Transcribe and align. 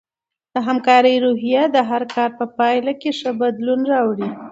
د 0.53 0.55
همکارۍ 0.67 1.15
روحیه 1.25 1.63
د 1.75 1.77
هر 1.89 2.03
کار 2.15 2.29
په 2.39 2.45
پایله 2.57 2.93
کې 3.01 3.11
ښه 3.19 3.31
بدلون 3.41 3.81
راوړي. 3.93 4.29